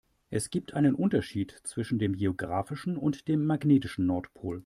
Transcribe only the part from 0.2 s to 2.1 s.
Es gibt einen Unterschied zwischen